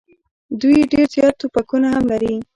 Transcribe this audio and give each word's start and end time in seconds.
دوی 0.61 0.79
ډېر 0.91 1.05
زیات 1.13 1.35
توپکونه 1.41 1.87
هم 1.95 2.03
لري. 2.11 2.33